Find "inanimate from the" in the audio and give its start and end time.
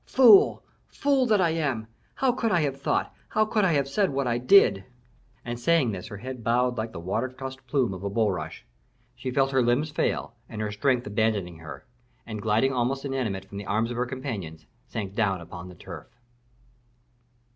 13.05-13.67